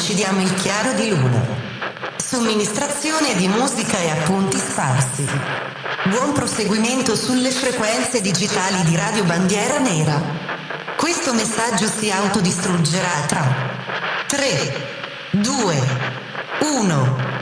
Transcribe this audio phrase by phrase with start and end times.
[0.00, 1.44] uccidiamo il chiaro di luna.
[2.16, 5.28] Somministrazione di musica e appunti sparsi.
[6.04, 10.18] Buon proseguimento sulle frequenze digitali di Radio Bandiera Nera.
[10.96, 13.44] Questo messaggio si autodistruggerà tra
[14.26, 14.88] 3,
[15.32, 15.82] 2,
[16.60, 17.39] 1.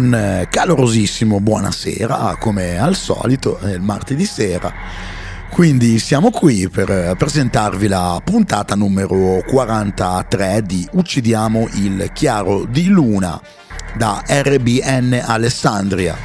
[0.00, 4.72] Un calorosissimo buonasera, come al solito, è il martedì sera.
[5.50, 13.38] Quindi siamo qui per presentarvi la puntata numero 43 di Uccidiamo il chiaro di luna
[13.94, 16.16] da RBN Alessandria.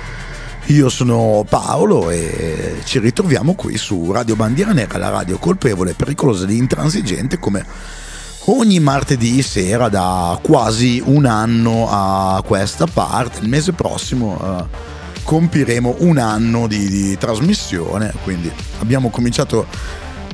[0.67, 6.45] Io sono Paolo e ci ritroviamo qui su Radio Bandiera Nera, la radio colpevole, pericolosa
[6.45, 7.65] ed intransigente come
[8.45, 13.39] ogni martedì sera da quasi un anno a questa parte.
[13.41, 14.65] Il mese prossimo uh,
[15.23, 19.65] compiremo un anno di, di, trasmissione, quindi abbiamo cominciato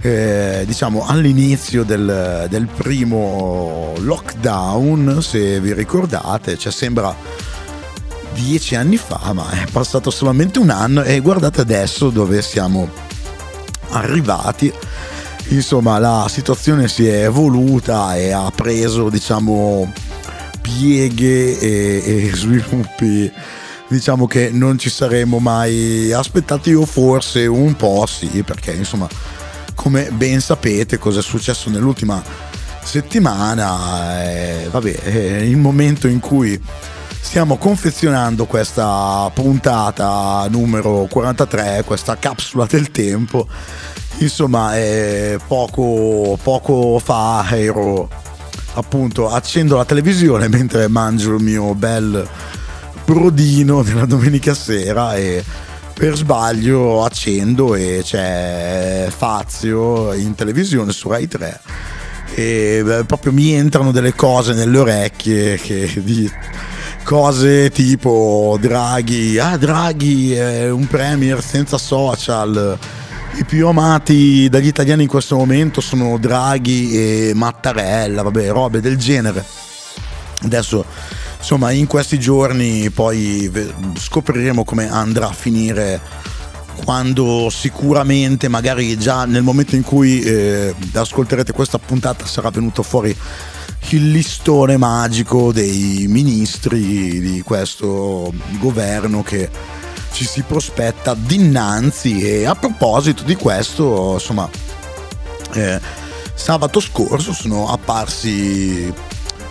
[0.02, 7.16] eh, diciamo all'inizio del, del, primo lockdown, se vi ricordate, cioè sembra
[8.34, 11.04] dieci anni fa, ma è passato solamente un anno.
[11.04, 12.90] E guardate adesso dove siamo
[13.92, 14.72] arrivati
[15.56, 19.92] insomma la situazione si è evoluta e ha preso diciamo
[20.62, 23.32] pieghe e, e sviluppi
[23.88, 29.08] diciamo che non ci saremmo mai aspettati o forse un po' sì perché insomma
[29.76, 32.24] come ben sapete cosa è successo nell'ultima
[32.84, 36.60] settimana eh, vabbè è il momento in cui
[37.22, 43.48] stiamo confezionando questa puntata numero 43 questa capsula del tempo.
[44.18, 48.10] Insomma eh, poco, poco fa ero
[48.74, 52.28] appunto accendo la televisione mentre mangio il mio bel
[53.06, 55.44] brodino della domenica sera e
[55.94, 61.62] per sbaglio accendo e c'è Fazio in televisione su Rai 3
[62.34, 66.32] e proprio mi entrano delle cose nelle orecchie che di
[67.04, 72.78] cose tipo Draghi ah Draghi è un premier senza social
[73.34, 78.98] i più amati dagli italiani in questo momento sono Draghi e Mattarella, vabbè, robe del
[78.98, 79.44] genere.
[80.44, 80.84] Adesso,
[81.38, 83.50] insomma, in questi giorni poi
[83.98, 86.02] scopriremo come andrà a finire
[86.84, 93.16] quando sicuramente, magari già nel momento in cui eh, ascolterete questa puntata, sarà venuto fuori
[93.90, 99.50] il listone magico dei ministri di questo governo che
[100.14, 102.22] ci si prospetta dinanzi.
[102.22, 104.50] E a proposito di questo insomma
[105.54, 105.80] eh,
[106.34, 108.94] sabato scorso sono apparsi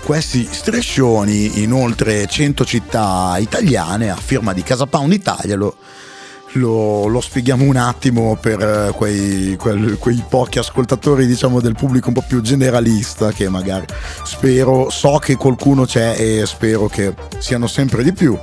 [0.03, 5.77] questi striscioni in oltre 100 città italiane a firma di Casa Pound Italia lo,
[6.55, 12.15] lo, lo spieghiamo un attimo per quei, quei, quei, pochi ascoltatori diciamo del pubblico un
[12.15, 13.87] po' più generalista che magari
[14.25, 18.39] spero so che qualcuno c'è e spero che siano sempre di più.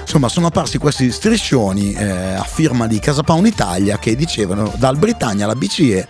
[0.00, 4.96] Insomma sono apparsi questi striscioni eh, a firma di Casa Pound Italia che dicevano dal
[4.98, 6.08] Britannia alla BCE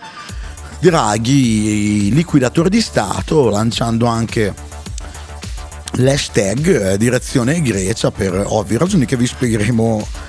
[0.79, 4.53] Draghi liquidatore di Stato lanciando anche
[5.93, 10.26] l'hashtag eh, direzione Grecia per ovvie ragioni che vi spiegheremo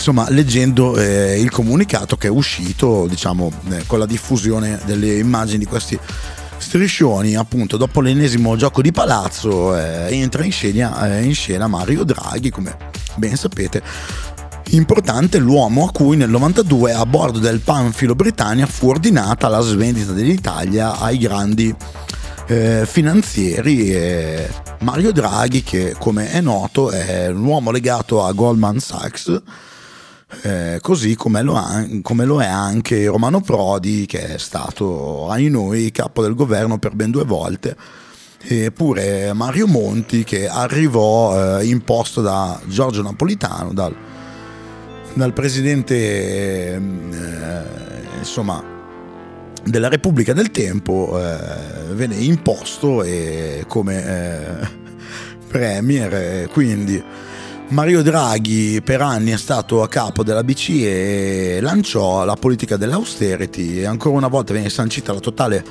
[0.00, 5.58] insomma leggendo eh, il comunicato che è uscito diciamo eh, con la diffusione delle immagini
[5.58, 5.98] di questi
[6.56, 12.04] striscioni appunto dopo l'ennesimo gioco di palazzo eh, entra in scena, eh, in scena Mario
[12.04, 12.74] Draghi come
[13.16, 13.82] ben sapete,
[14.70, 20.12] importante l'uomo a cui nel 92 a bordo del Panfilo Britannia fu ordinata la svendita
[20.12, 21.74] dell'Italia ai grandi
[22.46, 24.48] eh, finanzieri eh,
[24.80, 29.42] Mario Draghi che come è noto è un uomo legato a Goldman Sachs
[30.42, 35.48] eh, così come lo, ha, come lo, è anche Romano Prodi che è stato ai
[35.48, 37.76] noi capo del governo per ben due volte.
[38.42, 43.94] Eppure Mario Monti che arrivò eh, imposto da Giorgio Napolitano, dal,
[45.12, 45.94] dal presidente
[46.74, 46.80] eh,
[48.18, 48.64] insomma,
[49.62, 53.04] della Repubblica del Tempo, eh, venne imposto
[53.66, 54.68] come eh,
[55.48, 57.02] premier, quindi
[57.70, 63.78] Mario Draghi per anni è stato a capo della BCE e lanciò la politica dell'austerity
[63.78, 65.64] e ancora una volta viene sancita la totale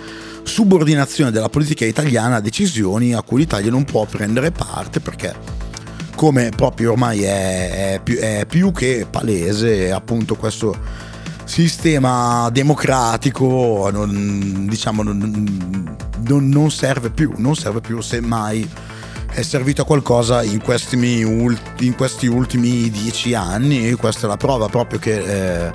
[0.44, 5.36] subordinazione della politica italiana a decisioni a cui l'Italia non può prendere parte perché
[6.16, 10.78] come proprio ormai è, è, più, è più che palese appunto questo
[11.44, 15.98] sistema democratico non, diciamo non,
[16.28, 18.68] non, serve più non serve più semmai
[19.32, 23.94] è servito a qualcosa in questi, in questi ultimi dieci anni.
[23.94, 25.72] Questa è la prova proprio che eh,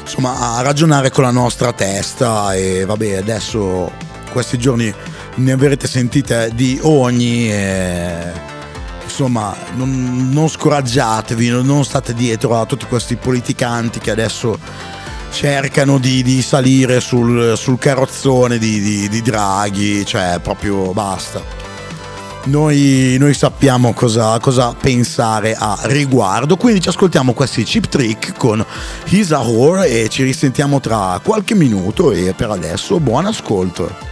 [0.00, 2.54] insomma a ragionare con la nostra testa.
[2.54, 3.92] E vabbè adesso
[4.32, 4.90] questi giorni
[5.34, 8.32] ne avrete sentite di ogni e,
[9.04, 14.58] insomma non, non scoraggiatevi non state dietro a tutti questi politicanti che adesso
[15.32, 21.69] cercano di, di salire sul, sul carrozzone di, di, di Draghi cioè proprio basta
[22.44, 26.56] noi, noi sappiamo cosa, cosa, pensare a riguardo.
[26.56, 28.64] Quindi ci ascoltiamo questi chip trick con
[29.30, 34.09] a Whore e ci risentiamo tra qualche minuto e per adesso buon ascolto.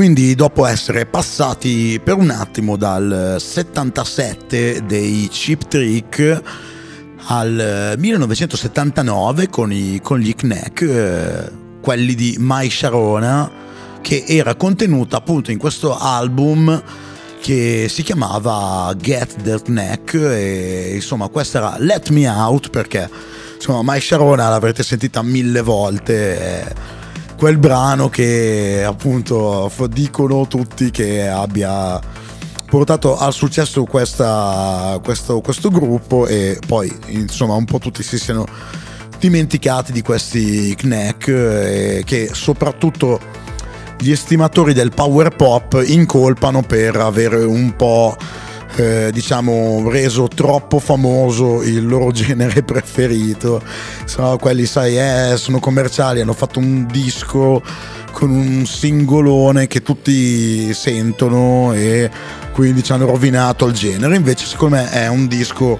[0.00, 6.42] Quindi dopo essere passati per un attimo dal 77 dei Chip Trick
[7.26, 11.52] al 1979 con, i, con gli Knack, eh,
[11.82, 13.50] quelli di Mai Sharona,
[14.00, 16.82] che era contenuta appunto in questo album
[17.42, 23.06] che si chiamava Get That Neck e insomma questa era Let Me Out perché
[23.54, 26.68] insomma Mai Sharona l'avrete sentita mille volte.
[26.68, 26.98] Eh,
[27.40, 31.98] quel brano che appunto dicono tutti che abbia
[32.66, 38.44] portato al successo questa, questo, questo gruppo e poi insomma un po' tutti si siano
[39.18, 43.18] dimenticati di questi Knack eh, che soprattutto
[43.98, 48.18] gli estimatori del power pop incolpano per avere un po'
[48.76, 53.62] eh, diciamo reso troppo famoso il loro genere preferito.
[54.04, 57.62] Sono quelli sai eh, sono commerciali hanno fatto un disco
[58.12, 62.10] con un singolone che tutti sentono e
[62.52, 64.16] quindi ci hanno rovinato il genere.
[64.16, 65.78] Invece secondo me è un disco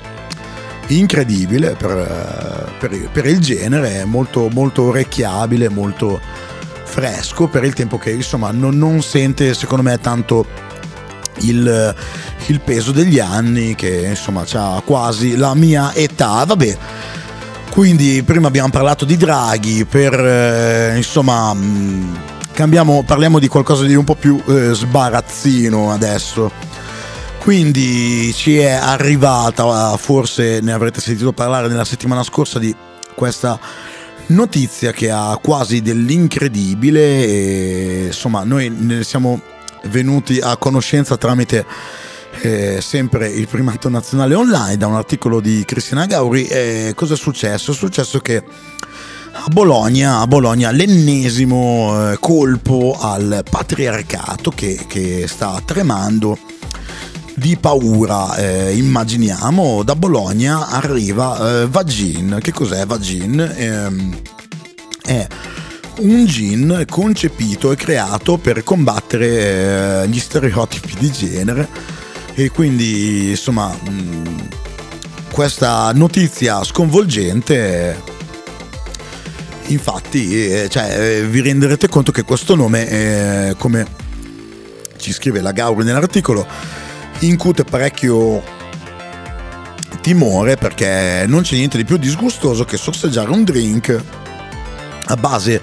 [0.88, 6.20] incredibile per, per, per il genere molto, molto orecchiabile molto
[6.82, 10.44] fresco per il tempo che insomma non, non sente secondo me tanto
[11.38, 11.94] il,
[12.46, 16.44] il peso degli anni che insomma ha quasi la mia età.
[16.44, 16.78] Vabbè
[17.70, 22.18] quindi prima abbiamo parlato di Draghi per eh, insomma mh,
[22.52, 26.50] cambiamo, parliamo di qualcosa di un po' più eh, sbarazzino adesso.
[27.38, 32.75] Quindi ci è arrivata forse ne avrete sentito parlare nella settimana scorsa di
[33.14, 33.58] questa
[34.26, 39.40] notizia che ha quasi dell'incredibile e insomma noi ne siamo
[39.84, 41.64] venuti a conoscenza tramite
[42.42, 47.16] eh, sempre il primato nazionale online da un articolo di Cristina Gauri e cosa è
[47.16, 47.72] successo?
[47.72, 48.42] È successo che
[49.32, 56.38] a Bologna, a Bologna l'ennesimo eh, colpo al patriarcato che, che sta tremando
[57.34, 58.37] di paura.
[58.37, 62.38] Eh, immaginiamo da Bologna arriva eh, Vagin.
[62.40, 63.40] Che cos'è Vagin?
[63.40, 63.90] Eh,
[65.02, 65.26] è
[66.00, 71.69] un gin concepito e creato per combattere eh, gli stereotipi di genere.
[72.35, 74.49] E quindi insomma mh,
[75.33, 78.19] questa notizia sconvolgente
[79.66, 83.87] infatti eh, cioè, eh, vi renderete conto che questo nome eh, come
[84.97, 86.47] ci scrive la Gauri nell'articolo
[87.21, 88.42] incute parecchio
[90.00, 94.02] timore perché non c'è niente di più disgustoso che sorseggiare un drink
[95.10, 95.60] a base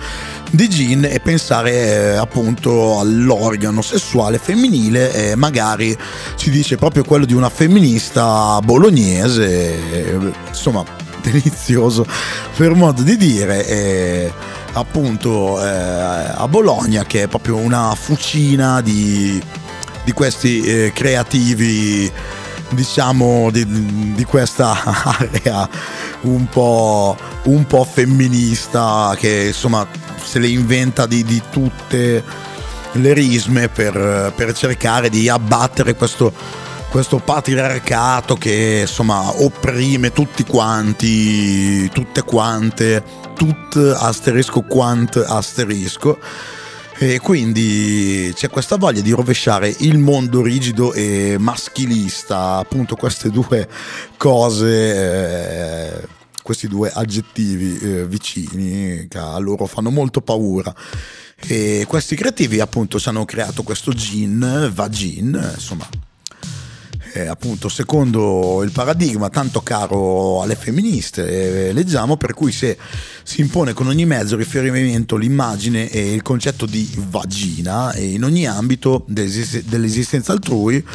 [0.52, 5.98] di gin e pensare eh, appunto all'organo sessuale femminile e magari
[6.36, 10.84] ci dice proprio quello di una femminista bolognese insomma
[11.22, 12.06] delizioso
[12.56, 14.34] per modo di dire
[14.74, 19.42] appunto eh, a Bologna che è proprio una fucina di,
[20.04, 22.12] di questi eh, creativi
[22.70, 24.76] diciamo di, di questa
[25.20, 25.68] area
[26.22, 29.88] un po', un po' femminista che insomma
[30.22, 32.24] se le inventa di, di tutte
[32.94, 36.34] le risme per, per cercare di abbattere questo,
[36.90, 43.04] questo patriarcato che insomma opprime tutti quanti, tutte quante,
[43.36, 46.18] tut asterisco quant asterisco
[47.00, 53.68] e quindi c'è questa voglia di rovesciare il mondo rigido e maschilista, appunto queste due
[54.18, 56.08] cose, eh,
[56.42, 60.74] questi due aggettivi eh, vicini che a loro fanno molto paura.
[61.40, 65.88] E questi creativi appunto ci hanno creato questo gin, vagin, insomma
[67.18, 72.78] eh, appunto secondo il paradigma tanto caro alle femministe, eh, leggiamo, per cui se
[73.24, 78.46] si impone con ogni mezzo riferimento l'immagine e il concetto di vagina e in ogni
[78.46, 80.86] ambito dell'esistenza altrui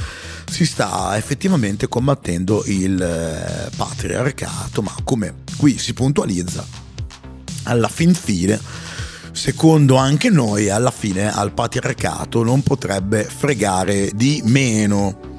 [0.49, 6.65] si sta effettivamente combattendo il eh, patriarcato, ma come qui si puntualizza,
[7.65, 8.61] alla fin fine
[9.33, 15.32] secondo anche noi alla fine al patriarcato non potrebbe fregare di meno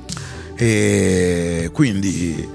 [0.56, 2.48] e quindi,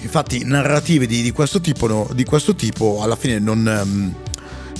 [0.00, 4.14] infatti, narrative di, di, questo, tipo, di questo, tipo, alla fine non, um,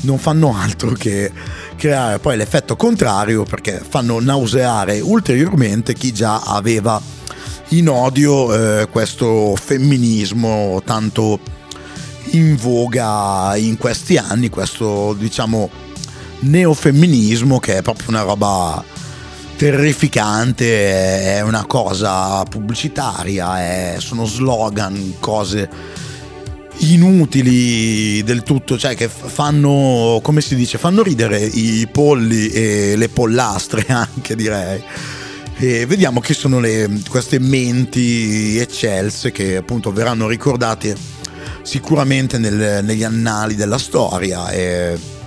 [0.02, 1.30] non fanno altro che
[1.76, 7.00] creare poi l'effetto contrario perché fanno nauseare ulteriormente chi già aveva
[7.70, 11.38] in odio eh, questo femminismo tanto
[12.32, 15.70] in voga in questi anni, questo diciamo
[16.40, 18.82] neofemminismo che è proprio una roba
[19.60, 25.68] terrificante, è una cosa pubblicitaria, è, sono slogan, cose
[26.78, 33.10] inutili del tutto, cioè che fanno, come si dice, fanno ridere i polli e le
[33.10, 34.82] pollastre anche direi.
[35.58, 40.96] E vediamo chi sono le, queste menti eccelse che appunto verranno ricordate
[41.60, 44.48] sicuramente nel, negli annali della storia.
[44.52, 45.19] E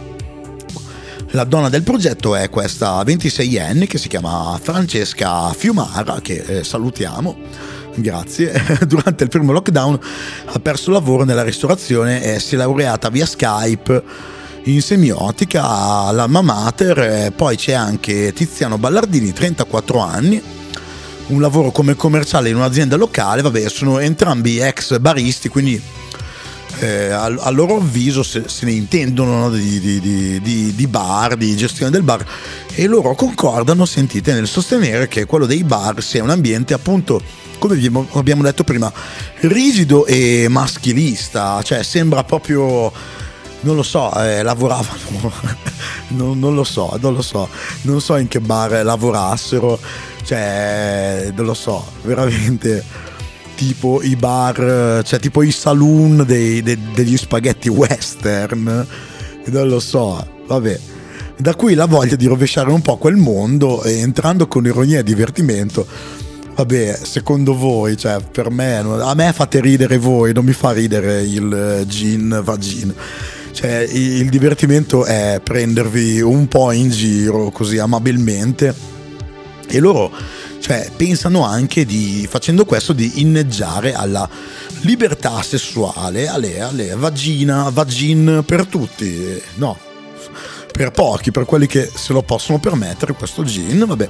[1.33, 7.35] la donna del progetto è questa 26enne che si chiama Francesca Fiumara, che eh, salutiamo.
[7.95, 8.53] Grazie.
[8.85, 9.99] Durante il primo lockdown
[10.45, 14.03] ha perso lavoro nella ristorazione e si è laureata via Skype
[14.65, 15.63] in semiotica
[16.05, 17.31] all'Alma Mater.
[17.31, 20.41] Poi c'è anche Tiziano Ballardini, 34 anni,
[21.27, 23.41] un lavoro come commerciale in un'azienda locale.
[23.41, 25.81] Vabbè, sono entrambi ex baristi, quindi
[26.83, 29.99] eh, a, a, loro avviso se, se ne intendono no, di, di,
[30.41, 32.25] di, di, bar, di gestione del bar
[32.75, 37.21] e loro concordano, sentite, nel sostenere che quello dei bar sia un ambiente appunto,
[37.57, 37.79] come
[38.13, 38.91] abbiamo detto prima,
[39.41, 42.91] rigido e maschilista, cioè sembra proprio
[43.61, 45.31] non lo so, eh, lavoravano,
[46.09, 47.47] non, non, lo so, non lo so,
[47.83, 49.79] non so in che bar lavorassero,
[50.25, 52.83] cioè, non lo so, veramente
[53.55, 58.85] tipo i bar, cioè tipo i saloon dei, de, degli spaghetti western,
[59.45, 60.79] non lo so, vabbè.
[61.37, 65.03] Da qui la voglia di rovesciare un po' quel mondo e entrando con ironia e
[65.03, 65.85] divertimento.
[66.55, 71.23] Vabbè, secondo voi, cioè per me, a me fate ridere voi, non mi fa ridere
[71.23, 72.93] il gin vagin.
[73.51, 78.73] Cioè, il divertimento è prendervi un po' in giro così amabilmente
[79.67, 80.11] e loro
[80.63, 84.29] cioè, pensano anche di, facendo questo, di inneggiare alla
[84.83, 89.41] libertà sessuale, alle, alle vagina, vagin per tutti.
[89.55, 89.77] No,
[90.71, 94.09] per pochi, per quelli che se lo possono permettere, questo gin, vabbè.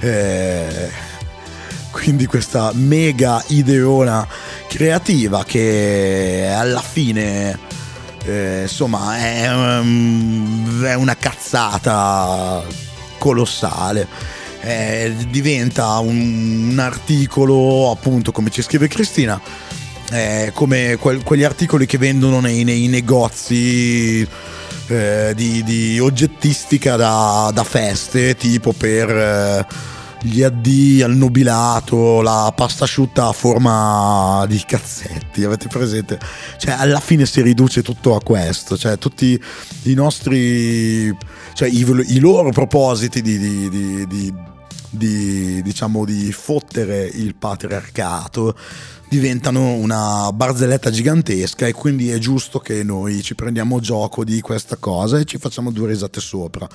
[0.00, 0.90] Eh,
[1.92, 4.28] quindi questa mega ideona
[4.68, 7.58] creativa che alla fine
[8.24, 12.62] eh, insomma è, um, è, una cazzata
[13.16, 19.40] colossale eh, diventa un, un, articolo, appunto, come ci scrive Cristina,
[20.10, 24.26] eh, come que- quegli articoli che vendono nei, nei negozi
[24.86, 29.66] eh, di, di, oggettistica da, da, feste, tipo per eh,
[30.22, 36.18] gli addii al nubilato, la pasta asciutta a forma di cazzetti, avete presente?
[36.56, 39.38] Cioè, alla fine si riduce tutto a questo, cioè tutti
[39.82, 41.14] i nostri,
[41.52, 44.34] cioè i, i loro propositi di, di, di,
[44.96, 48.56] di di, diciamo, di fottere il patriarcato
[49.08, 54.76] diventano una barzelletta gigantesca e quindi è giusto che noi ci prendiamo gioco di questa
[54.76, 56.68] cosa e ci facciamo due risate sopra.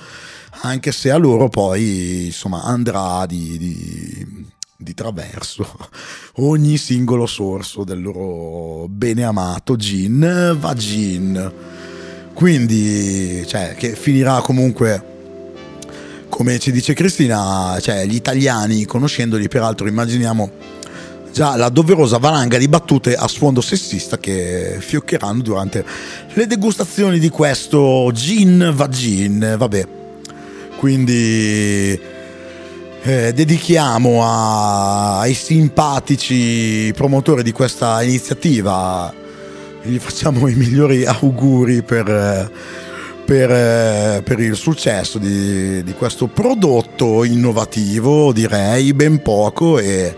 [0.62, 5.66] Anche se a loro poi insomma andrà di, di, di traverso
[6.36, 10.74] ogni singolo sorso del loro bene amato gin va
[12.32, 15.10] quindi cioè che finirà comunque
[16.30, 20.50] come ci dice Cristina, cioè, gli italiani, conoscendoli, peraltro immaginiamo
[21.32, 25.84] già la doverosa valanga di battute a sfondo sessista che fioccheranno durante
[26.32, 29.86] le degustazioni di questo gin vagin, vabbè.
[30.78, 32.00] Quindi
[33.02, 39.12] eh, dedichiamo a, ai simpatici promotori di questa iniziativa,
[39.82, 42.08] gli facciamo i migliori auguri per...
[42.08, 42.88] Eh,
[43.30, 50.16] per, eh, per il successo di, di, questo prodotto innovativo, direi ben poco e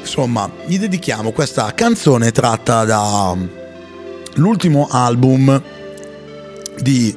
[0.00, 5.62] insomma gli dedichiamo questa canzone tratta dall'ultimo album
[6.80, 7.14] di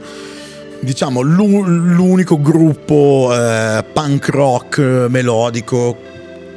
[0.82, 5.98] diciamo l'unico gruppo eh, punk rock melodico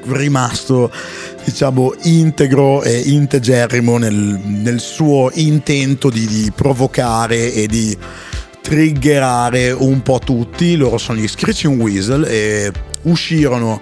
[0.04, 0.92] rimasto
[1.44, 7.96] diciamo integro e integerrimo nel, nel suo intento di, di provocare e di
[8.60, 10.76] triggerare un po' tutti.
[10.76, 13.80] Loro sono gli Screeching Weasel e uscirono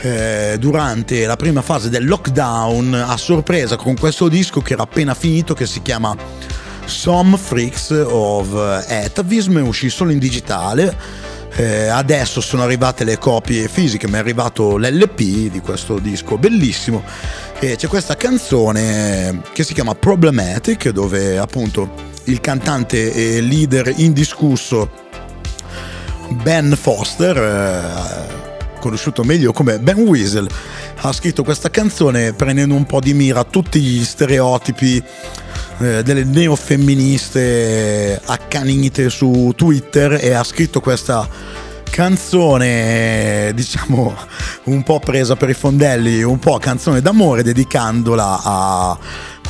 [0.00, 5.14] eh, durante la prima fase del lockdown a sorpresa con questo disco che era appena
[5.14, 6.14] finito che si chiama
[6.84, 8.52] Some Freaks of
[8.86, 11.22] Atavism, uscì solo in digitale.
[11.56, 17.04] Eh, adesso sono arrivate le copie fisiche, mi è arrivato l'LP di questo disco bellissimo
[17.60, 24.90] e c'è questa canzone che si chiama Problematic dove appunto il cantante e leader indiscusso
[26.30, 30.48] Ben Foster, eh, conosciuto meglio come Ben Weasel,
[30.96, 35.02] ha scritto questa canzone prendendo un po' di mira tutti gli stereotipi
[35.78, 41.28] eh, delle neofemministe accanite su Twitter e ha scritto questa
[41.90, 44.14] canzone diciamo
[44.64, 48.98] un po' presa per i fondelli, un po' canzone d'amore dedicandola a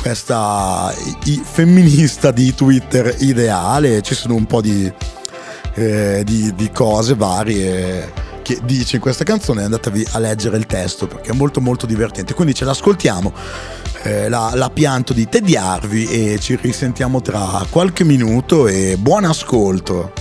[0.05, 0.93] questa
[1.41, 4.91] femminista di Twitter ideale, ci sono un po' di,
[5.73, 8.13] eh, di, di cose varie
[8.43, 12.35] che dice in questa canzone andatevi a leggere il testo perché è molto molto divertente.
[12.35, 13.33] Quindi ce l'ascoltiamo
[14.03, 20.13] eh, la, la, pianto di tediarvi e ci risentiamo tra qualche minuto e buon ascolto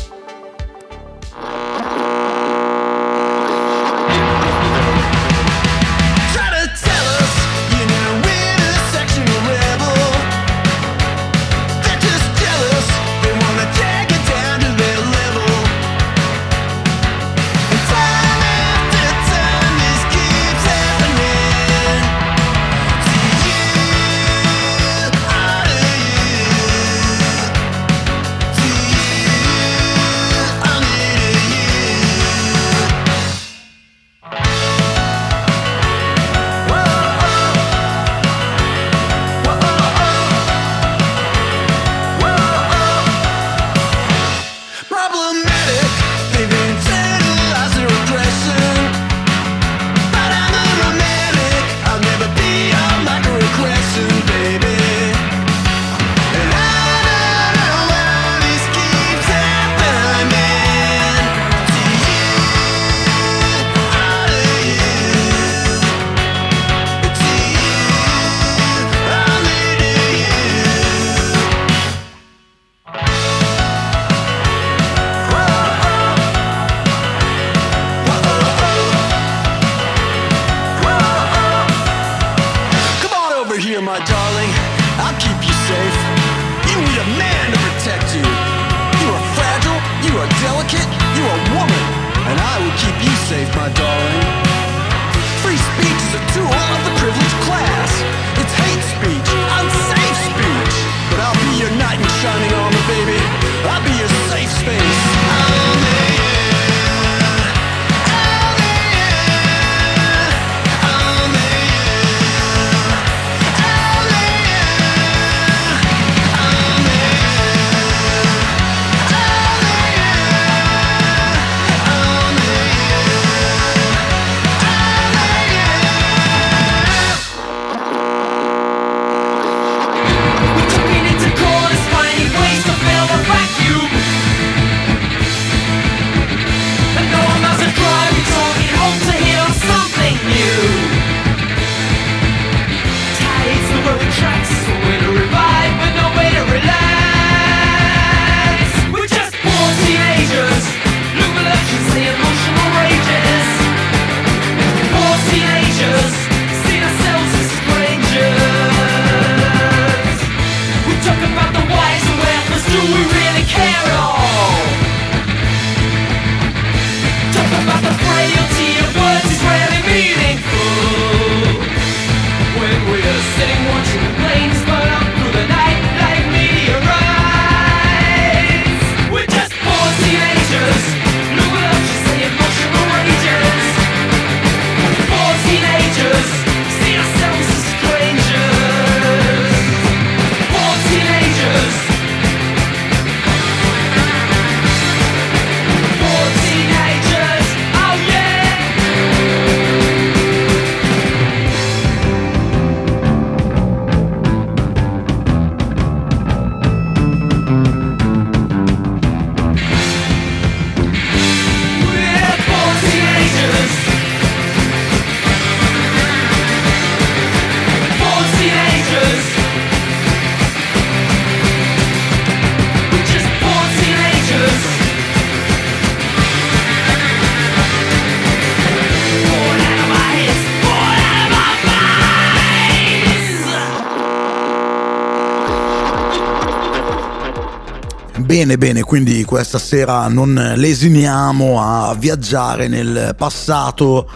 [238.44, 244.06] Bene, bene, quindi questa sera non lesiniamo a viaggiare nel passato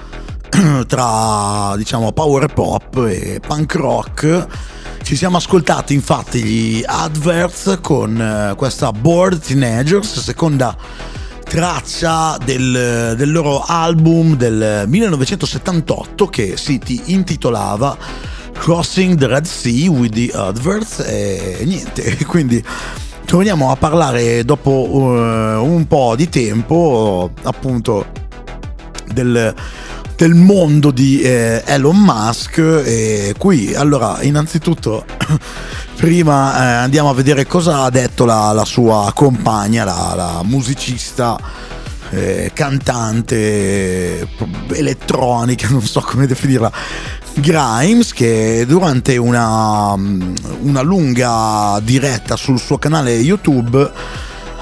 [0.86, 4.46] tra, diciamo, power pop e punk rock.
[5.02, 10.76] Ci siamo ascoltati infatti gli adverts con eh, questa Bored Teenagers, seconda
[11.42, 17.96] traccia del, del loro album del 1978 che si intitolava
[18.52, 22.62] Crossing the Red Sea with the Adverts e niente, quindi
[23.28, 28.06] torniamo a parlare dopo uh, un po' di tempo appunto
[29.12, 29.54] del,
[30.16, 32.56] del mondo di eh, Elon Musk.
[32.56, 35.04] E qui allora innanzitutto
[35.96, 41.38] prima eh, andiamo a vedere cosa ha detto la, la sua compagna la, la musicista
[42.10, 44.26] eh, cantante
[44.72, 46.72] elettronica non so come definirla
[47.40, 53.90] Grimes che durante una, una lunga diretta sul suo canale YouTube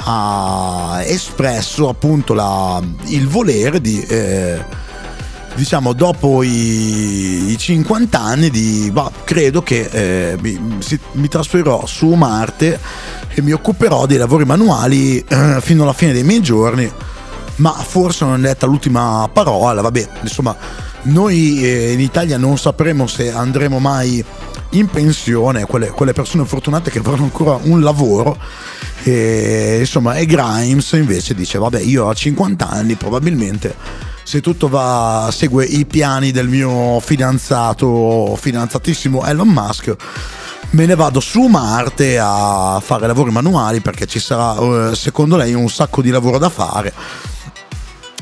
[0.08, 4.62] ha espresso appunto la, il volere di eh,
[5.54, 11.86] diciamo dopo i, i 50 anni di bah, credo che eh, mi, si, mi, trasferirò
[11.86, 12.78] su Marte
[13.34, 16.90] e mi occuperò dei lavori manuali eh, fino alla fine dei miei giorni.
[17.56, 20.54] Ma forse non è detta l'ultima parola vabbè insomma
[21.06, 24.24] noi eh, in Italia non sapremo se andremo mai
[24.70, 28.36] in pensione quelle, quelle persone fortunate che avranno ancora un lavoro
[29.02, 33.74] e insomma e Grimes invece dice vabbè io a 50 anni probabilmente
[34.26, 39.94] se tutto va, segue i piani del mio fidanzato, fidanzatissimo Elon Musk,
[40.70, 45.54] me ne vado su Marte a fare lavori manuali perché ci sarà, eh, secondo lei,
[45.54, 46.92] un sacco di lavoro da fare.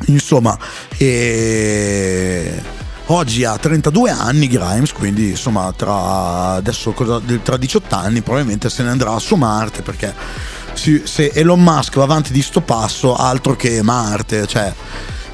[0.09, 0.59] Insomma,
[0.99, 2.74] e...
[3.07, 6.95] oggi ha 32 anni Grimes, quindi insomma tra, adesso,
[7.43, 10.15] tra 18 anni probabilmente se ne andrà su Marte perché
[10.75, 14.73] se Elon Musk va avanti di sto passo altro che Marte, cioè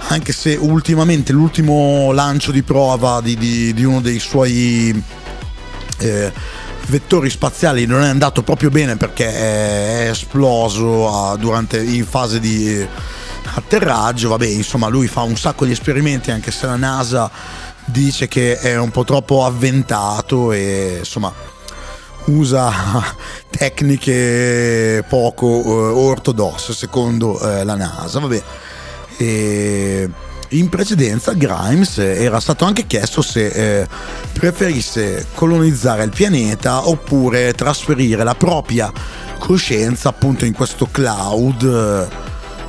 [0.09, 5.03] anche se ultimamente l'ultimo lancio di prova di, di, di uno dei suoi
[5.99, 6.33] eh,
[6.87, 12.87] vettori spaziali non è andato proprio bene perché è esploso durante, in fase di
[13.55, 17.31] atterraggio, vabbè insomma lui fa un sacco di esperimenti anche se la NASA
[17.85, 21.33] dice che è un po' troppo avventato e insomma
[22.27, 22.73] usa
[23.51, 28.43] tecniche poco eh, ortodosse secondo eh, la NASA, vabbè.
[29.17, 30.11] E
[30.53, 33.89] in precedenza Grimes era stato anche chiesto se eh,
[34.33, 38.91] preferisse colonizzare il pianeta oppure trasferire la propria
[39.39, 42.09] coscienza appunto in questo cloud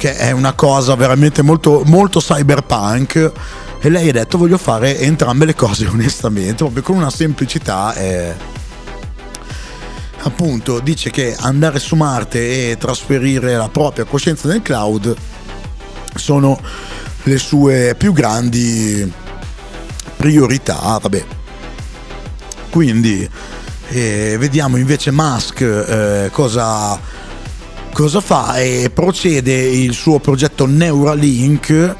[0.01, 3.31] che è una cosa veramente molto, molto cyberpunk
[3.79, 8.33] e lei ha detto voglio fare entrambe le cose onestamente proprio con una semplicità eh,
[10.23, 15.15] appunto dice che andare su Marte e trasferire la propria coscienza nel cloud
[16.15, 16.59] sono
[17.21, 19.13] le sue più grandi
[20.17, 20.97] priorità.
[20.99, 21.23] Vabbè.
[22.71, 23.29] Quindi
[23.89, 26.99] eh, vediamo invece Musk eh, cosa,
[27.91, 28.57] cosa fa?
[28.57, 31.95] E procede il suo progetto Neuralink.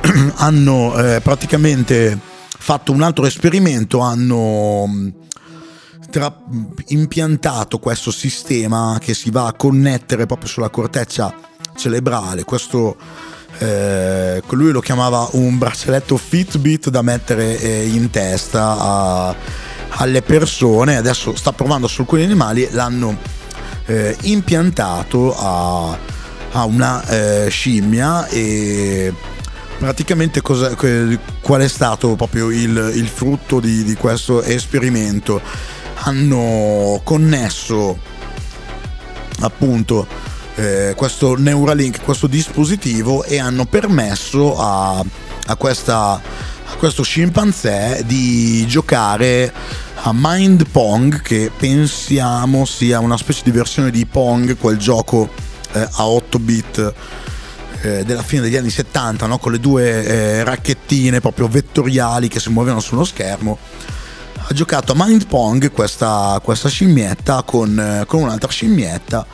[0.36, 2.18] hanno eh, praticamente
[2.66, 5.08] fatto un altro esperimento, hanno mm,
[6.10, 6.34] tra,
[6.88, 11.34] impiantato questo sistema che si va a connettere proprio sulla corteccia
[11.76, 12.96] cerebrale, questo
[13.58, 19.34] eh, lui lo chiamava un braccialetto Fitbit da mettere eh, in testa a,
[19.88, 23.16] alle persone, adesso sta provando su alcuni animali, l'hanno
[23.86, 25.98] eh, impiantato a,
[26.52, 29.12] a una eh, scimmia e
[29.78, 35.40] praticamente qual è stato proprio il, il frutto di, di questo esperimento?
[35.98, 37.98] Hanno connesso
[39.40, 40.06] appunto
[40.56, 45.04] eh, questo Neuralink, questo dispositivo e hanno permesso a,
[45.46, 46.20] a, questa,
[46.68, 49.52] a questo scimpanzé di giocare
[49.94, 55.28] a Mind Pong che pensiamo sia una specie di versione di Pong, quel gioco
[55.72, 56.94] eh, a 8 bit
[57.82, 59.38] eh, della fine degli anni 70 no?
[59.38, 63.58] con le due eh, racchettine proprio vettoriali che si muovevano sullo schermo
[64.34, 69.26] ha giocato a Mind Pong questa, questa scimmietta con, eh, con un'altra scimmietta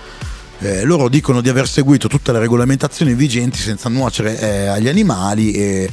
[0.59, 5.53] eh, loro dicono di aver seguito tutte le regolamentazioni vigenti senza nuocere eh, agli animali
[5.53, 5.90] e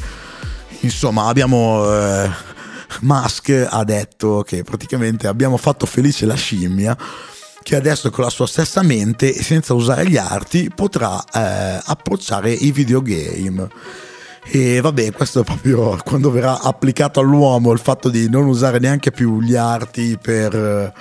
[0.81, 1.91] insomma abbiamo...
[1.93, 2.57] Eh,
[3.01, 6.97] Musk ha detto che praticamente abbiamo fatto felice la scimmia
[7.61, 12.51] che adesso con la sua stessa mente e senza usare gli arti potrà eh, approcciare
[12.51, 13.67] i videogame.
[14.51, 19.11] E vabbè, questo è proprio quando verrà applicato all'uomo il fatto di non usare neanche
[19.11, 20.91] più gli arti per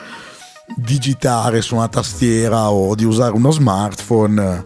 [0.76, 4.64] digitare su una tastiera o di usare uno smartphone,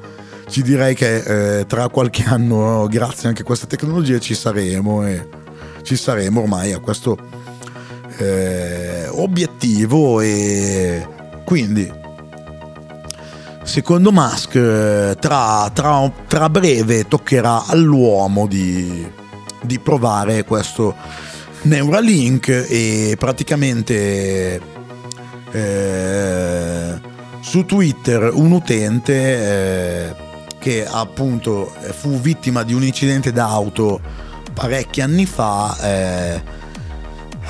[0.53, 5.27] ci direi che eh, tra qualche anno, grazie anche a queste tecnologie, ci saremo e
[5.81, 7.17] ci saremo ormai a questo
[8.19, 11.09] eh, obiettivo e
[11.47, 11.91] quindi
[13.63, 14.51] secondo Musk
[15.17, 19.11] tra, tra, tra breve toccherà all'uomo di,
[19.63, 20.95] di provare questo
[21.63, 24.61] Neuralink e praticamente
[25.51, 27.01] eh,
[27.41, 30.31] su Twitter un utente eh,
[30.63, 34.01] che appunto fu vittima di un incidente d'auto
[34.55, 36.43] parecchi anni fa eh,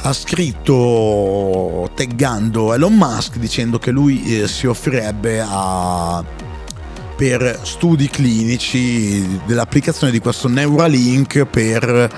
[0.00, 6.24] ha scritto taggando Elon Musk dicendo che lui eh, si offrirebbe a,
[7.14, 12.10] per studi clinici dell'applicazione di questo Neuralink per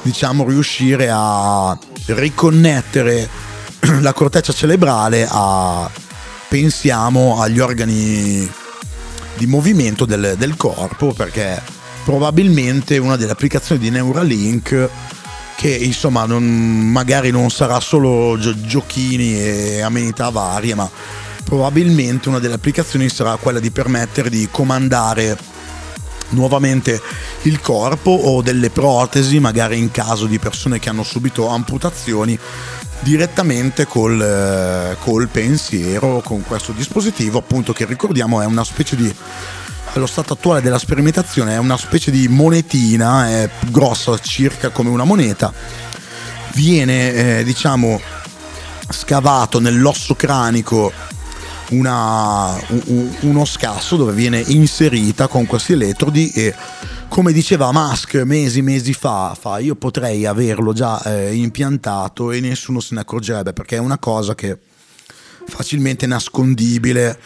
[0.00, 3.28] diciamo riuscire a riconnettere
[4.00, 5.90] la corteccia cerebrale a
[6.48, 8.50] pensiamo agli organi
[9.36, 11.60] di movimento del, del corpo perché
[12.04, 14.88] probabilmente una delle applicazioni di Neuralink
[15.56, 20.90] che insomma non, magari non sarà solo giochini e amenità varie ma
[21.44, 25.36] probabilmente una delle applicazioni sarà quella di permettere di comandare
[26.30, 27.00] nuovamente
[27.42, 32.38] il corpo o delle protesi magari in caso di persone che hanno subito amputazioni
[33.00, 39.14] direttamente col, eh, col pensiero con questo dispositivo appunto che ricordiamo è una specie di
[39.92, 45.02] allo stato attuale della sperimentazione è una specie di monetina, è grossa circa come una
[45.02, 45.52] moneta,
[46.54, 48.00] viene eh, diciamo
[48.88, 50.92] scavato nell'osso cranico
[51.70, 52.54] una,
[52.86, 56.54] un, uno scasso dove viene inserita con questi elettrodi e
[57.10, 62.78] come diceva Musk mesi mesi fa, fa io potrei averlo già eh, impiantato e nessuno
[62.78, 64.56] se ne accorgerebbe perché è una cosa che
[65.44, 67.18] facilmente nascondibile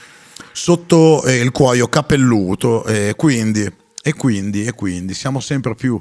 [0.53, 3.71] sotto eh, il cuoio capelluto e quindi,
[4.03, 6.01] e quindi, e quindi siamo sempre più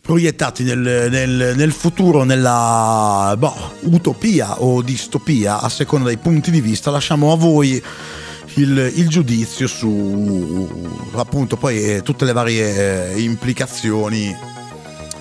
[0.00, 6.60] proiettati nel, nel, nel futuro, nella boh, utopia o distopia, a seconda dei punti di
[6.60, 7.80] vista, lasciamo a voi
[8.54, 10.68] il, il giudizio su
[11.14, 14.34] appunto poi eh, tutte le varie eh, implicazioni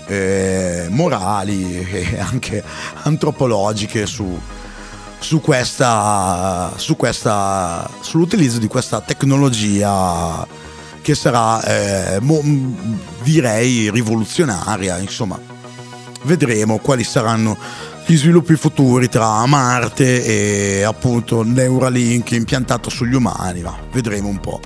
[0.08, 2.64] eh, morali e anche
[3.04, 4.40] antropologiche su,
[5.20, 10.48] su questa, su questa, sull'utilizzo di questa tecnologia
[11.02, 12.42] che sarà eh, mo,
[13.24, 14.98] direi rivoluzionaria.
[14.98, 15.40] Insomma
[16.24, 17.58] vedremo quali saranno
[18.10, 24.62] gli sviluppi futuri tra Marte e appunto Neuralink impiantato sugli umani, ma vedremo un po'.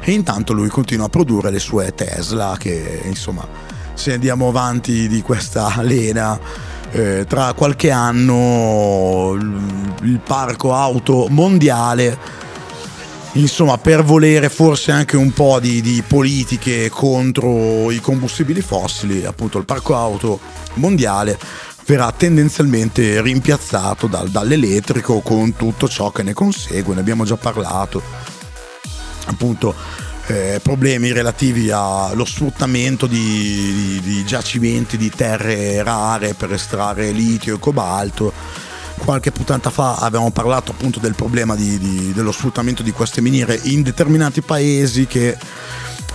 [0.00, 3.46] E intanto lui continua a produrre le sue Tesla che insomma
[3.92, 6.40] se andiamo avanti di questa lena
[6.92, 12.18] eh, tra qualche anno il parco auto mondiale
[13.32, 19.58] insomma per volere forse anche un po' di, di, politiche contro i combustibili fossili appunto
[19.58, 20.40] il parco auto
[20.74, 21.38] mondiale
[21.86, 28.02] verrà tendenzialmente rimpiazzato dal, dall'elettrico con tutto ciò che ne consegue, ne abbiamo già parlato,
[29.26, 29.74] appunto
[30.26, 33.20] eh, problemi relativi allo sfruttamento di,
[33.74, 38.32] di, di, giacimenti di terre rare per estrarre litio e cobalto.
[38.96, 43.82] Qualche puntata fa avevamo parlato appunto del problema di, dello sfruttamento di queste miniere in
[43.82, 45.36] determinati paesi che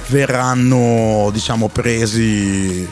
[0.08, 2.90] verranno diciamo presi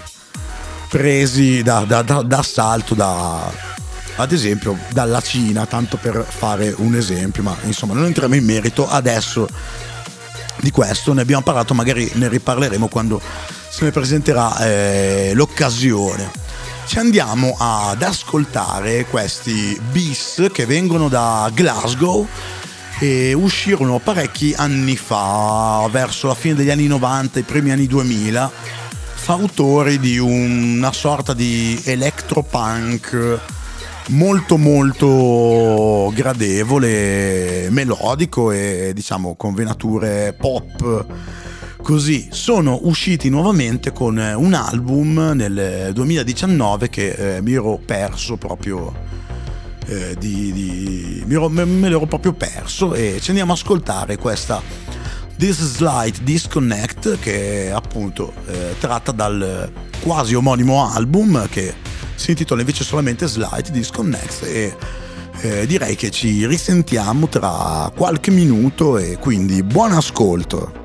[0.89, 3.51] presi da, da, da, d'assalto da,
[4.15, 8.89] ad esempio dalla Cina, tanto per fare un esempio, ma insomma non entriamo in merito
[8.89, 9.47] adesso
[10.57, 13.21] di questo, ne abbiamo parlato, magari ne riparleremo quando
[13.69, 16.47] se ne presenterà eh, l'occasione.
[16.85, 22.27] Ci andiamo ad ascoltare questi bis che vengono da Glasgow
[22.99, 28.87] e uscirono parecchi anni fa, verso la fine degli anni 90, i primi anni 2000
[29.30, 33.39] fautori di una sorta di electropunk
[34.07, 41.05] molto molto gradevole, melodico e diciamo con venature pop.
[41.80, 48.91] Così sono usciti nuovamente con un album nel 2019 che eh, mi ero perso proprio.
[49.86, 54.17] Eh, di, di, mi ero, me, me l'ero proprio perso e ci andiamo ad ascoltare
[54.17, 54.59] questa
[55.39, 59.71] This Slight Disconnect che appunto eh, tratta dal
[60.01, 61.73] quasi omonimo album che
[62.15, 64.75] si intitola invece solamente Slight Disconnect e
[65.39, 70.78] eh, direi che ci risentiamo tra qualche minuto e quindi buon ascolto.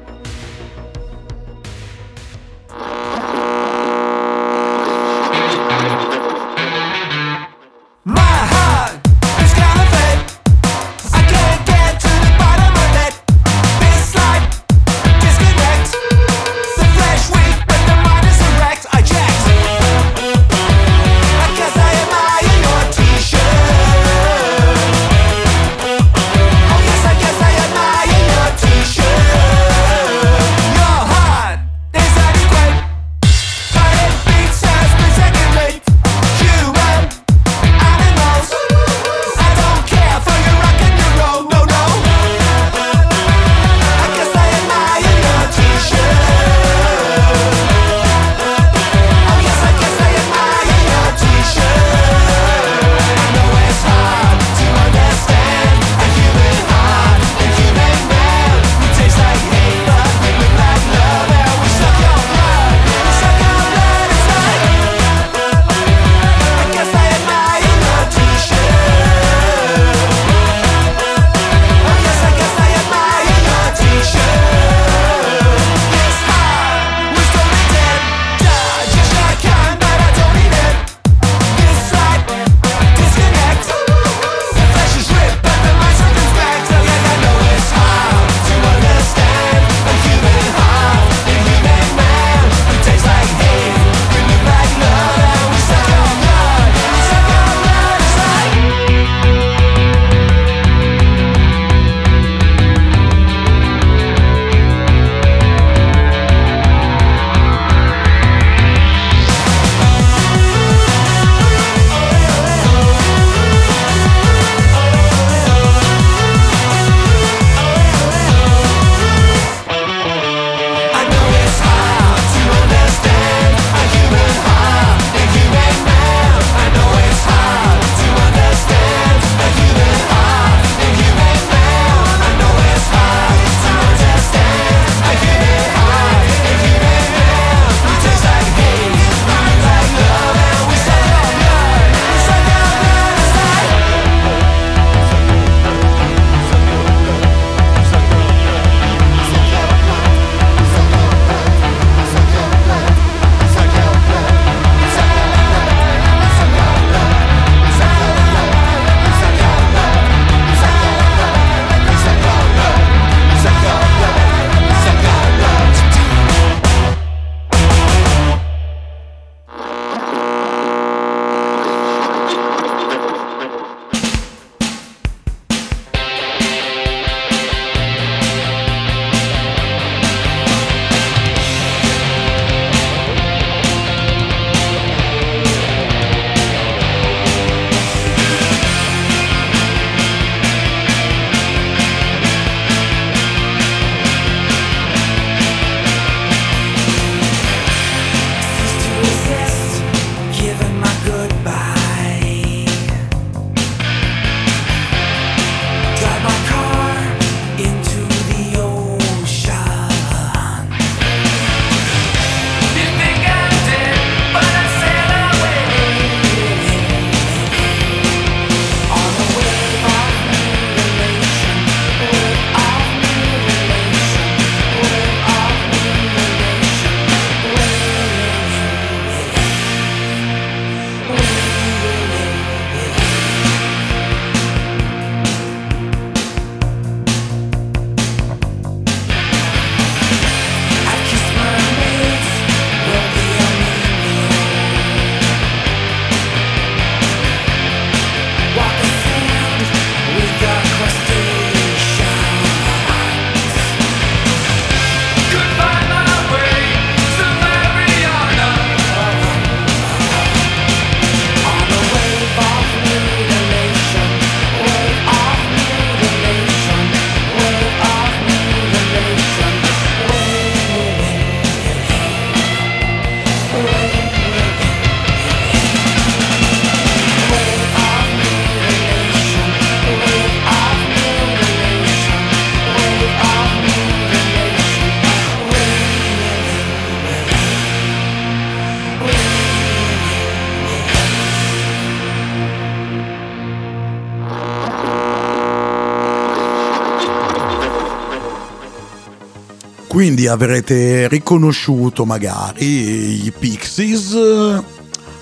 [300.05, 304.14] Quindi avrete riconosciuto magari i Pixies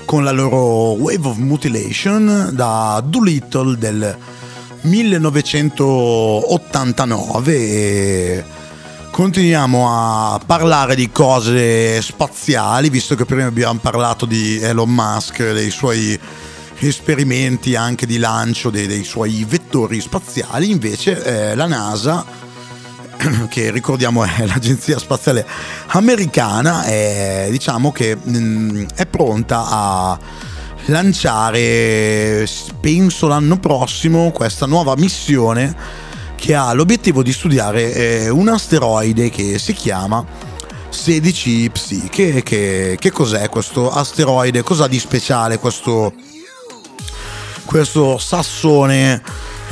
[0.05, 4.19] con la loro Wave of Mutilation da Doolittle del
[4.81, 8.43] 1989 e
[9.13, 15.71] continuiamo a parlare di cose spaziali visto che prima abbiamo parlato di Elon Musk dei
[15.71, 16.19] suoi
[16.81, 20.71] esperimenti anche di lancio dei, dei suoi vettori spaziali.
[20.71, 22.42] Invece eh, la NASA
[23.49, 25.47] che ricordiamo è l'agenzia spaziale
[25.89, 30.19] americana, è, diciamo che mh, mm, è pronta a
[30.87, 32.47] lanciare,
[32.81, 35.75] penso l'anno prossimo, questa nuova missione
[36.35, 40.25] che ha l'obiettivo di studiare eh, un asteroide che si chiama
[40.89, 42.09] 16 Psi.
[42.11, 44.63] Che, che, che cos'è questo asteroide?
[44.63, 46.13] Cosa di speciale questo,
[47.65, 49.23] questo sassone?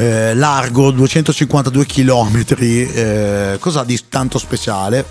[0.01, 5.05] Eh, largo 252 km, eh, cosa di tanto speciale?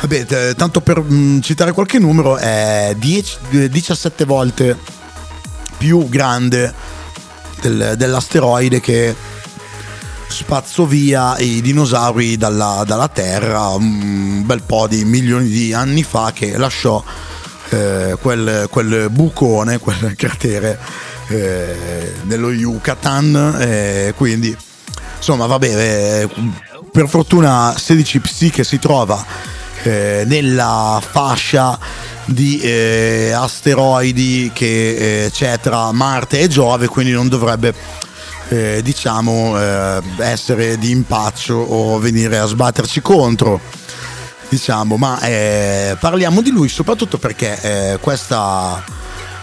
[0.00, 4.76] Vabbè, t- tanto per mh, mm, citare qualche numero, è 10, 17 volte
[5.78, 6.74] più grande
[7.62, 9.16] del, dell'asteroide che
[10.28, 16.32] spazzò via i dinosauri dalla, dalla, Terra un bel po' di milioni di anni fa
[16.34, 17.02] che lasciò
[17.70, 20.78] eh, quel, quel bucone, quel cratere
[21.32, 24.54] eh, nello Yucatan, eh, quindi
[25.16, 26.28] insomma vabbè, eh,
[26.90, 29.24] per fortuna 16 Psi che si trova
[29.82, 31.78] eh, nella fascia
[32.26, 38.00] di eh, asteroidi che c'è tra Marte e Giove, quindi non dovrebbe
[38.82, 39.56] diciamo
[40.18, 43.58] essere di impaccio o venire a sbatterci contro
[44.50, 45.18] diciamo ma
[45.98, 48.84] parliamo di lui soprattutto perché questa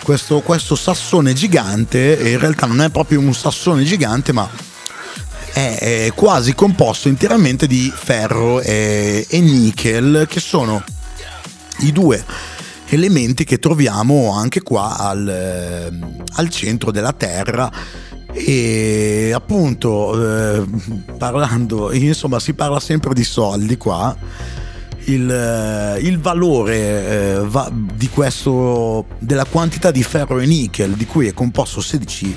[0.03, 4.49] questo, questo sassone gigante, in realtà non è proprio un sassone gigante, ma
[5.53, 10.83] è, quasi composto interamente di ferro e, e nickel, che sono
[11.79, 12.23] i due
[12.87, 17.71] elementi che troviamo anche qua al, al centro della Terra.
[18.31, 20.63] E appunto eh,
[21.17, 24.15] parlando insomma si parla sempre di soldi qua
[25.09, 31.05] il, eh, il valore eh, va, di questo, della quantità di ferro e nickel di
[31.05, 32.35] cui è composto 16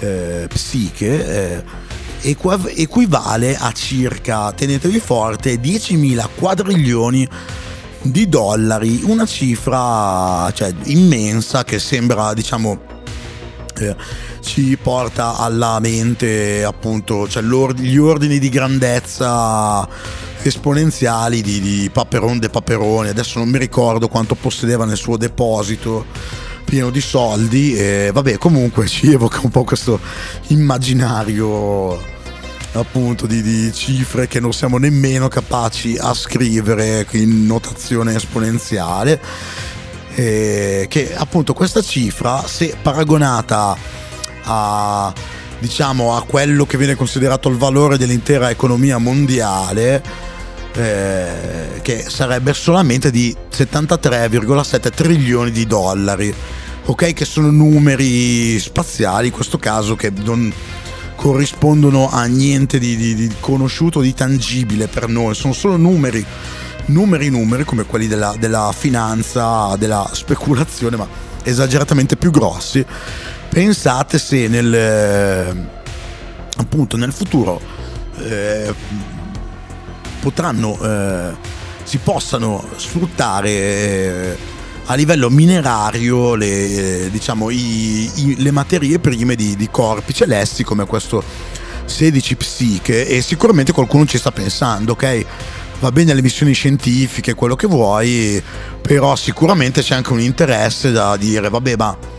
[0.00, 1.62] eh, psiche
[2.22, 2.34] eh,
[2.76, 7.28] equivale a circa, tenetevi forte, 10.000 quadrilioni
[8.02, 12.94] di dollari, una cifra cioè, immensa che sembra diciamo
[13.78, 13.96] eh,
[14.40, 19.86] ci porta alla mente appunto cioè, gli ordini di grandezza
[20.42, 26.04] esponenziali di, di Paperon de Paperoni, adesso non mi ricordo quanto possedeva nel suo deposito
[26.64, 30.00] pieno di soldi e vabbè comunque ci evoca un po' questo
[30.48, 32.14] immaginario
[32.72, 39.20] appunto di, di, cifre che non siamo nemmeno capaci a scrivere in notazione esponenziale
[40.14, 43.76] e che appunto questa cifra se paragonata
[44.44, 45.12] a
[45.58, 50.02] diciamo a quello che viene considerato il valore dell'intera economia mondiale
[50.74, 56.34] eh, che sarebbe solamente di 73,7 trilioni di dollari.
[56.88, 60.52] Ok, che sono numeri spaziali, in questo caso che non
[61.16, 66.24] corrispondono a niente di, di, di conosciuto, di tangibile per noi, sono solo numeri,
[66.86, 71.08] numeri, numeri come quelli della, della finanza, della speculazione, ma
[71.42, 72.84] esageratamente più grossi.
[73.56, 75.66] Pensate se nel,
[76.58, 77.58] appunto nel futuro
[78.18, 78.74] eh,
[80.20, 81.34] potranno, eh,
[81.82, 84.36] si possano sfruttare eh,
[84.84, 90.84] a livello minerario le, diciamo, i, i, le materie prime di, di, corpi celesti come
[90.84, 91.24] questo
[91.86, 95.24] 16 psiche e sicuramente qualcuno ci sta pensando, ok?
[95.80, 98.42] Va bene le missioni scientifiche, quello che vuoi,
[98.82, 102.15] però sicuramente c'è anche un interesse da dire, vabbè, ma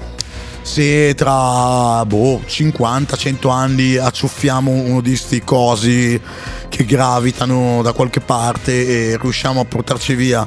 [0.67, 6.19] se tra boh, 50-100 anni acciuffiamo uno di questi cosi
[6.67, 10.45] che gravitano da qualche parte e riusciamo a portarci via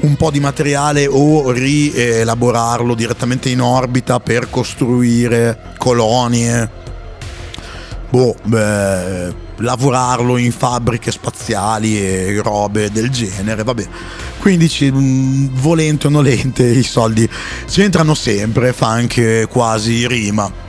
[0.00, 6.70] un po' di materiale o rielaborarlo direttamente in orbita per costruire colonie,
[8.10, 13.86] boh, beh, lavorarlo in fabbriche spaziali e robe del genere, vabbè.
[14.38, 17.28] Quindi mm, volente o nolente i soldi
[17.66, 20.64] c'entrano sempre, fa anche quasi rima.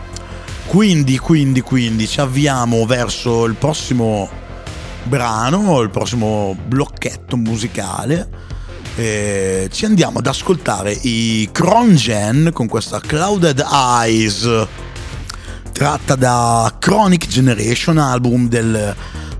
[0.67, 4.29] Quindi, quindi, quindi ci avviamo verso il prossimo
[5.03, 8.45] brano, il prossimo blocchetto musicale.
[8.95, 14.67] E ci andiamo ad ascoltare i Crongen con questa Clouded Eyes
[15.77, 18.95] tratta da Chronic Generation album del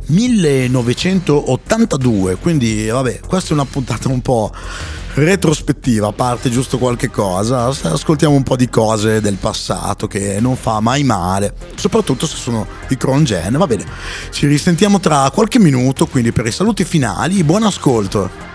[0.06, 4.54] 1982, quindi vabbè, questa è una puntata un po'
[5.16, 10.56] retrospettiva, a parte giusto qualche cosa, ascoltiamo un po' di cose del passato che non
[10.56, 13.58] fa mai male, soprattutto se sono di Cron Gen.
[13.58, 13.84] Va bene,
[14.30, 18.47] ci risentiamo tra qualche minuto, quindi per i saluti finali, buon ascolto.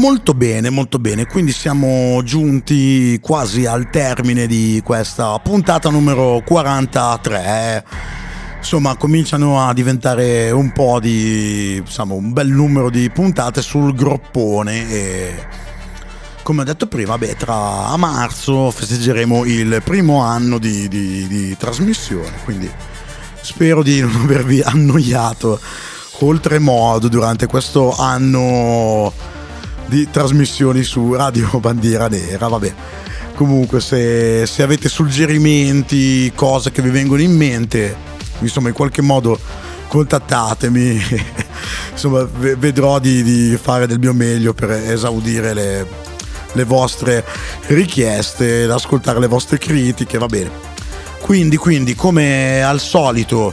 [0.00, 1.26] Molto bene, molto bene.
[1.26, 7.84] Quindi siamo giunti quasi al termine di questa puntata numero 43.
[8.56, 14.90] Insomma, cominciano a diventare un po' di, insomma, un bel numero di puntate sul groppone
[14.90, 15.46] e
[16.42, 22.32] come ho detto prima, beh, tra marzo festeggeremo il primo anno di, di, di trasmissione,
[22.44, 22.70] quindi
[23.40, 25.60] spero di non avervi annoiato
[26.20, 29.29] oltremodo durante questo anno
[29.90, 32.72] di trasmissioni su Radio Bandiera Nera, vabbè.
[33.34, 37.96] Comunque se, se avete suggerimenti, cose che vi vengono in mente,
[38.38, 39.38] insomma in qualche modo
[39.88, 41.02] contattatemi,
[41.90, 45.86] insomma vedrò di, di, fare del mio meglio per esaudire le,
[46.52, 47.24] le vostre
[47.66, 50.50] richieste, ascoltare le vostre critiche, va bene.
[51.20, 53.52] Quindi, quindi come al solito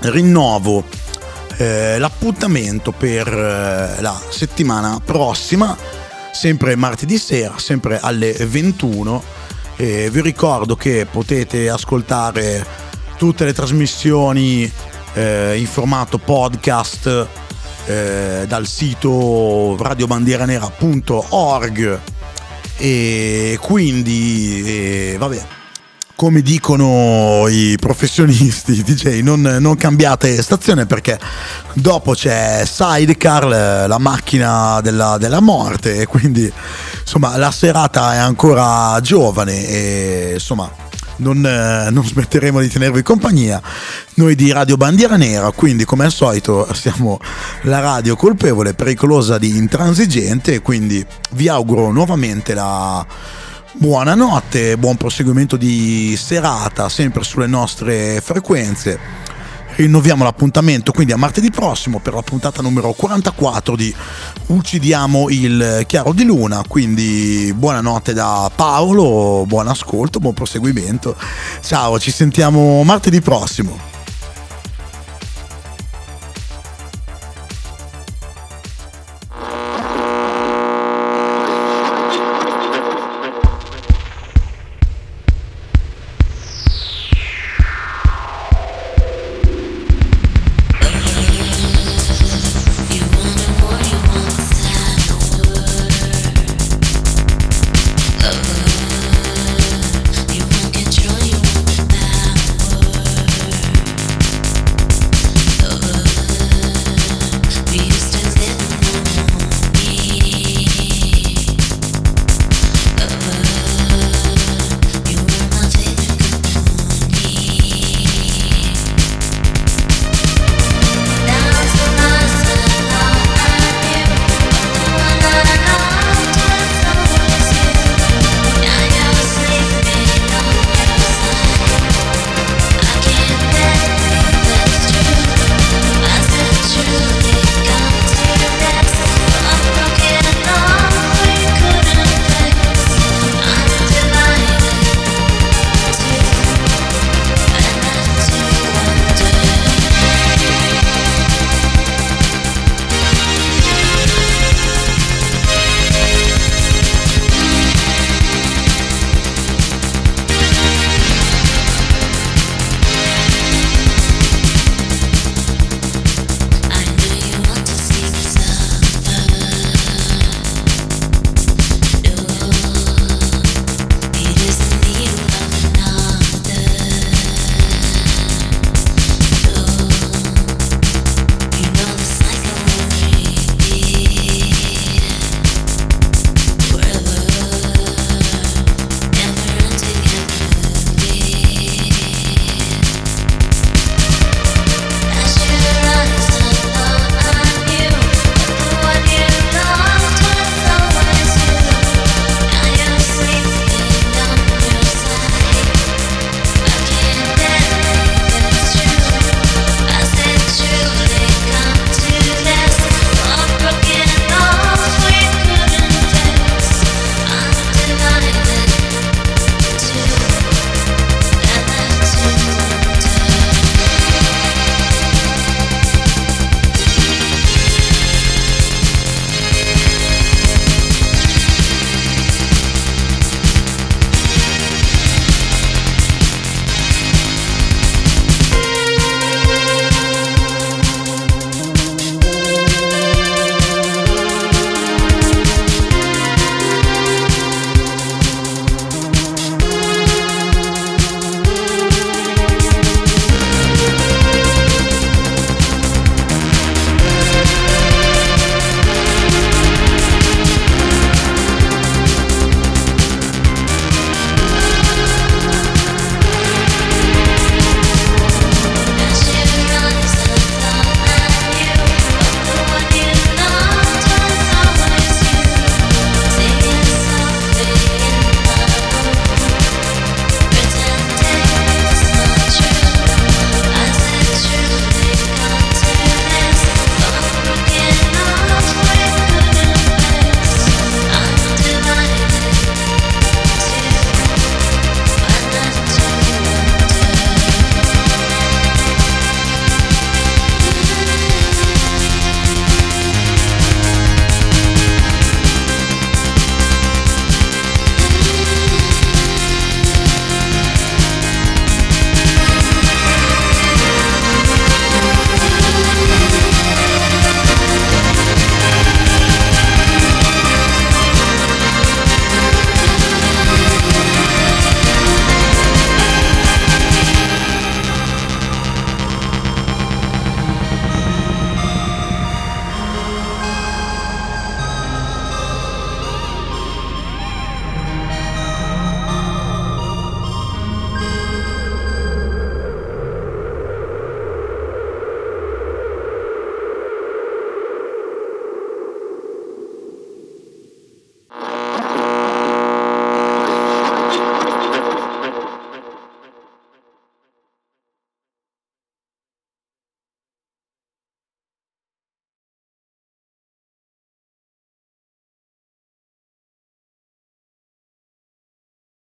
[0.00, 0.84] rinnovo
[1.58, 5.76] eh, l'appuntamento per eh, la settimana prossima,
[6.32, 9.22] sempre martedì sera, sempre alle 21.
[9.76, 12.64] Eh, vi ricordo che potete ascoltare
[13.16, 14.72] tutte le trasmissioni
[15.14, 17.26] eh, in formato podcast
[17.88, 22.00] dal sito radiobandieranera.org
[22.76, 25.57] e quindi vabbè
[26.18, 31.16] come dicono i professionisti DJ, non, non, cambiate stazione perché
[31.74, 36.52] dopo c'è Sidecar, la macchina della, della, morte, quindi
[37.00, 40.68] insomma la serata è ancora giovane e insomma
[41.18, 43.62] non, non, smetteremo di tenervi compagnia.
[44.14, 47.20] Noi di Radio Bandiera Nera, quindi come al solito siamo
[47.62, 53.06] la radio colpevole, pericolosa di intransigente, quindi vi auguro nuovamente la
[53.80, 58.98] Buonanotte, buon proseguimento di serata, sempre sulle nostre frequenze.
[59.76, 63.94] Rinnoviamo l'appuntamento quindi a martedì prossimo per la puntata numero 44 di
[64.46, 66.64] Uccidiamo il chiaro di luna.
[66.66, 71.14] Quindi buonanotte da Paolo, buon ascolto, buon proseguimento.
[71.60, 73.87] Ciao, ci sentiamo martedì prossimo.